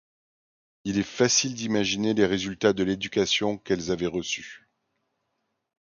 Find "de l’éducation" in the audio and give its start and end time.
2.73-3.59